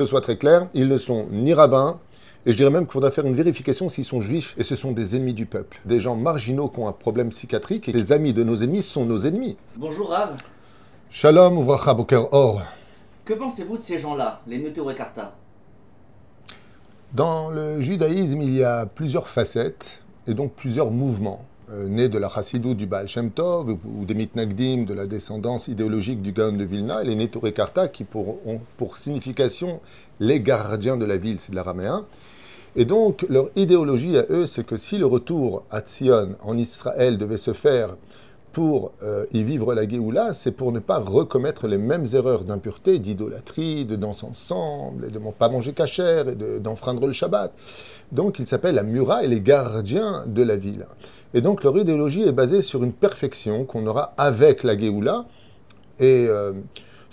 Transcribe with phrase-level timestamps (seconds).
[0.00, 2.00] ce soit très clair, ils ne sont ni rabbins,
[2.46, 4.90] et je dirais même qu'il faudra faire une vérification s'ils sont juifs, et ce sont
[4.90, 8.32] des ennemis du peuple, des gens marginaux qui ont un problème psychiatrique, et les amis
[8.32, 9.56] de nos ennemis sont nos ennemis.
[9.76, 10.36] Bonjour Rav,
[11.10, 12.62] Shalom, uvracha, boker or.
[13.24, 15.36] que pensez-vous de ces gens-là, les Noterekarta
[17.12, 22.18] Dans le judaïsme, il y a plusieurs facettes, et donc plusieurs mouvements, euh, nés de
[22.18, 26.52] la chassidou du Baal Shem Tov, ou des mitnagdim, de la descendance idéologique du Gaon
[26.52, 29.80] de Vilna, et les Netorekarta, qui pour- ont pour signification
[30.20, 32.04] les gardiens de la ville, c'est de l'araméen.
[32.76, 37.18] Et donc, leur idéologie à eux, c'est que si le retour à Tzion, en Israël,
[37.18, 37.96] devait se faire
[38.54, 42.98] pour euh, y vivre la Géoula, c'est pour ne pas recommettre les mêmes erreurs d'impureté,
[43.00, 47.52] d'idolâtrie, de danse ensemble, et de ne pas manger cachère, et de- d'enfreindre le Shabbat.
[48.12, 50.86] Donc, ils s'appellent la Mura et les gardiens de la ville.
[51.34, 55.24] Et donc, leur idéologie est basée sur une perfection qu'on aura avec la Géoula.
[55.98, 56.52] Et euh,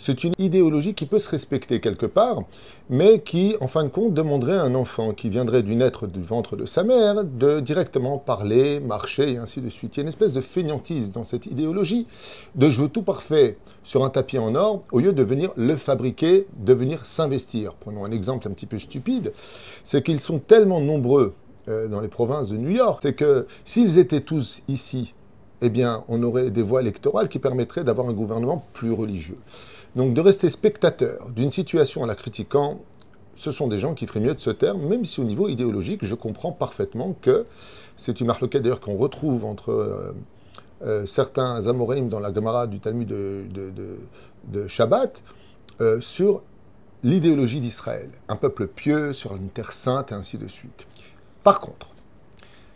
[0.01, 2.41] c'est une idéologie qui peut se respecter quelque part,
[2.89, 6.23] mais qui, en fin de compte, demanderait à un enfant qui viendrait du naître du
[6.23, 9.95] ventre de sa mère de directement parler, marcher et ainsi de suite.
[9.95, 12.07] Il y a une espèce de fainéantise dans cette idéologie
[12.55, 15.75] de je veux tout parfait sur un tapis en or au lieu de venir le
[15.75, 17.75] fabriquer, de venir s'investir.
[17.75, 19.33] Prenons un exemple un petit peu stupide,
[19.83, 21.35] c'est qu'ils sont tellement nombreux
[21.67, 25.13] euh, dans les provinces de New York, c'est que s'ils étaient tous ici,
[25.61, 29.37] eh bien, on aurait des voies électorales qui permettraient d'avoir un gouvernement plus religieux.
[29.95, 32.81] Donc, de rester spectateur d'une situation en la critiquant,
[33.35, 36.05] ce sont des gens qui feraient mieux de se taire, même si au niveau idéologique,
[36.05, 37.45] je comprends parfaitement que
[37.97, 40.13] c'est une marloquette d'ailleurs qu'on retrouve entre euh,
[40.83, 45.23] euh, certains Amorim dans la Gemara du Talmud de Shabbat
[45.81, 46.43] euh, sur
[47.03, 48.09] l'idéologie d'Israël.
[48.27, 50.85] Un peuple pieux sur une terre sainte et ainsi de suite.
[51.43, 51.87] Par contre,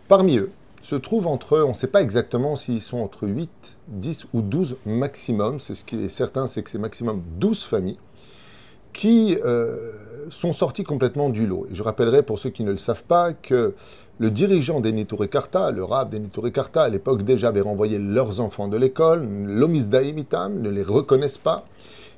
[0.08, 0.52] parmi eux,
[0.86, 3.50] se trouvent entre, on ne sait pas exactement s'ils sont entre 8,
[3.88, 7.98] 10 ou 12 maximum, c'est ce qui est certain, c'est que c'est maximum 12 familles,
[8.94, 9.94] qui euh,
[10.30, 11.66] sont sortis complètement du lot.
[11.72, 13.74] Et je rappellerai pour ceux qui ne le savent pas que
[14.20, 18.68] le dirigeant des Nitorekarta, le rab des Nitorekarta, à l'époque déjà avait renvoyé leurs enfants
[18.68, 21.66] de l'école, l'omisdaimitam, ne les reconnaissent pas,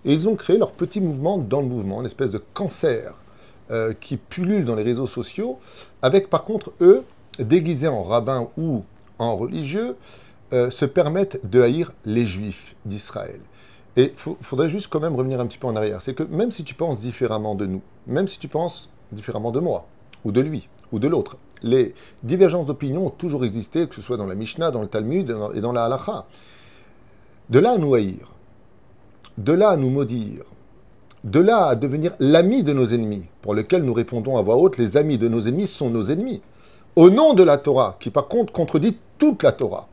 [0.04, 3.14] et ils ont créé leur petit mouvement dans le mouvement, une espèce de cancer
[3.72, 5.58] euh, qui pullule dans les réseaux sociaux,
[6.02, 7.04] avec par contre eux,
[7.40, 8.84] déguisés en rabbins ou
[9.20, 9.96] en religieux,
[10.54, 13.42] euh, se permettent de haïr les juifs d'Israël.
[13.98, 16.02] Et il faudrait juste quand même revenir un petit peu en arrière.
[16.02, 19.60] C'est que même si tu penses différemment de nous, même si tu penses différemment de
[19.60, 19.88] moi,
[20.24, 24.18] ou de lui, ou de l'autre, les divergences d'opinion ont toujours existé, que ce soit
[24.18, 26.26] dans la Mishnah, dans le Talmud et dans- la Halacha.
[27.50, 28.34] De là à nous haïr,
[29.38, 30.44] de là à nous maudire,
[31.24, 34.78] de là à devenir l'ami de nos ennemis, pour lequel nous répondons à voix haute,
[34.78, 36.42] les amis de nos ennemis sont nos ennemis.
[36.98, 39.88] Au nom de la Torah, qui par contre contredit toute la Torah.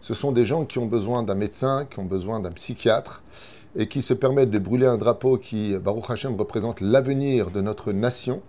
[0.00, 3.24] Ce sont des gens qui ont besoin d'un médecin, qui ont besoin d'un psychiatre,
[3.74, 7.90] et qui se permettent de brûler un drapeau qui, Baruch Hashem, représente l'avenir de notre
[7.90, 8.42] nation,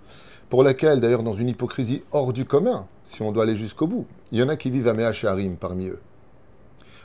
[0.52, 4.06] pour laquelle, d'ailleurs, dans une hypocrisie hors du commun, si on doit aller jusqu'au bout,
[4.32, 6.00] il y en a qui vivent à Meacharim parmi eux.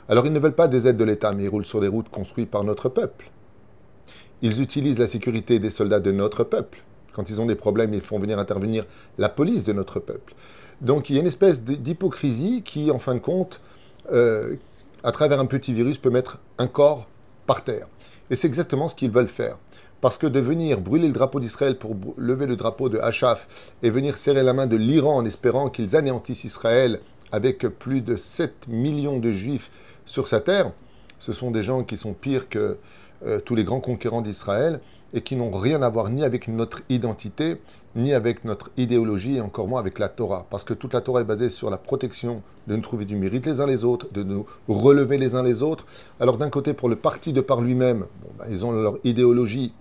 [0.09, 2.09] Alors ils ne veulent pas des aides de l'État, mais ils roulent sur des routes
[2.09, 3.31] construites par notre peuple.
[4.43, 6.83] Ils utilisent la sécurité des soldats de notre peuple.
[7.13, 8.85] Quand ils ont des problèmes, ils font venir intervenir
[9.17, 10.35] la police de notre peuple.
[10.81, 13.61] Donc il y a une espèce d'hypocrisie qui, en fin de compte,
[14.11, 14.55] euh,
[15.03, 17.07] à travers un petit virus, peut mettre un corps
[17.45, 17.87] par terre.
[18.29, 19.57] Et c'est exactement ce qu'ils veulent faire.
[20.01, 23.47] Parce que de venir brûler le drapeau d'Israël pour lever le drapeau de Hachaf
[23.83, 26.99] et venir serrer la main de l'Iran en espérant qu'ils anéantissent Israël
[27.31, 29.71] avec plus de 7 millions de juifs
[30.05, 30.71] sur sa terre,
[31.19, 32.77] ce sont des gens qui sont pires que
[33.25, 34.79] euh, tous les grands conquérants d'Israël
[35.13, 37.57] et qui n'ont rien à voir ni avec notre identité,
[37.95, 40.47] ni avec notre idéologie, et encore moins avec la Torah.
[40.49, 43.45] Parce que toute la Torah est basée sur la protection de nous trouver du mérite
[43.45, 45.85] les uns les autres, de nous relever les uns les autres.
[46.19, 48.05] Alors d'un côté, pour le parti de par lui-même,
[48.39, 49.73] ben, ils ont leur idéologie,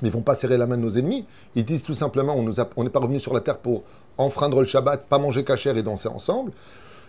[0.00, 1.26] mais ils vont pas serrer la main de nos ennemis.
[1.54, 3.82] Ils disent tout simplement, on n'est pas revenu sur la terre pour
[4.16, 6.52] enfreindre le Shabbat, pas manger cachère et danser ensemble.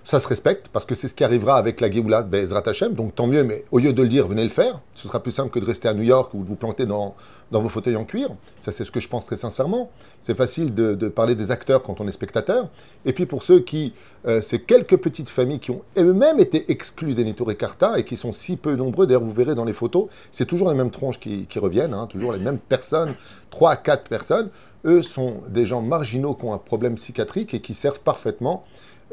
[0.08, 2.94] Ça se respecte, parce que c'est ce qui arrivera avec la Géoula de Bezrat Hashem,
[2.94, 4.80] donc tant mieux, mais au lieu de le dire, venez le faire.
[4.94, 7.16] Ce sera plus simple que de rester à New York ou de vous planter dans,
[7.52, 8.30] dans vos fauteuils en cuir.
[8.60, 9.90] Ça, c'est ce que je pense très sincèrement.
[10.22, 12.70] C'est facile de, de parler des acteurs quand on est spectateur.
[13.04, 13.96] Et puis pour ceux qui,
[14.28, 18.16] euh, ces quelques petites familles qui ont eux-mêmes été exclues des Netoré Carta et qui
[18.16, 21.20] sont si peu nombreux, d'ailleurs vous verrez dans les photos, c'est toujours les mêmes tronches
[21.20, 23.16] qui, qui reviennent, hein, toujours les mêmes personnes,
[23.50, 24.50] trois à quatre personnes.
[24.86, 28.66] Eux sont des gens marginaux qui ont un problème psychiatrique et qui servent parfaitement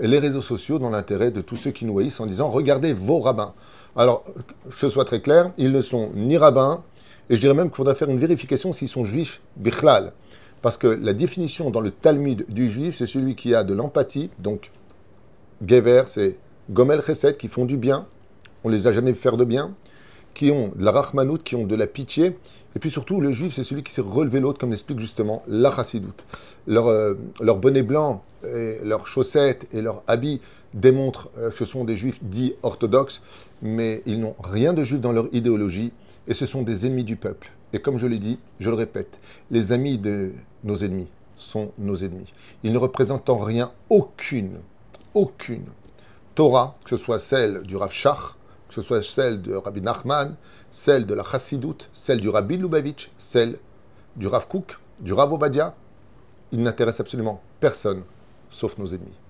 [0.09, 3.21] les réseaux sociaux dans l'intérêt de tous ceux qui nous haïssent en disant regardez vos
[3.21, 3.55] rabbins.
[3.97, 6.83] Alors, que ce soit très clair, ils ne sont ni rabbins,
[7.31, 10.13] et je dirais même qu'il faudra faire une vérification s'ils sont juifs bichlal.
[10.61, 14.31] Parce que la définition dans le Talmud du juif, c'est celui qui a de l'empathie,
[14.39, 14.71] donc
[15.65, 16.39] Gever, c'est
[16.71, 18.07] Gomel Chesed, qui font du bien,
[18.65, 19.75] on les a jamais fait faire de bien,
[20.35, 22.39] qui ont de la rachmanout, qui ont de la pitié.
[22.75, 25.71] Et puis surtout, le juif, c'est celui qui sait relever l'autre, comme l'explique justement la
[25.71, 26.25] chassidoute.
[26.67, 30.41] Leur, euh, leur bonnet blanc, et leurs chaussettes et leurs habits
[30.75, 33.21] démontrent euh, que ce sont des juifs dits orthodoxes,
[33.61, 35.93] mais ils n'ont rien de juif dans leur idéologie,
[36.27, 37.53] et ce sont des ennemis du peuple.
[37.73, 39.19] Et comme je l'ai dit, je le répète,
[39.51, 40.33] les amis de
[40.65, 42.33] nos ennemis sont nos ennemis.
[42.63, 44.61] Ils ne représentent en rien aucune,
[45.15, 45.65] aucune
[46.35, 48.37] Torah, que ce soit celle du Rav Shach,
[48.73, 50.35] que ce soit celle de Rabbi Nachman,
[50.71, 53.59] celle de la Chassidoute, celle du Rabbi Lubavitch, celle
[54.17, 55.75] du Rav Kook, du Rav Obadia,
[56.53, 58.03] il n'intéresse absolument personne,
[58.49, 59.22] sauf nos ennemis.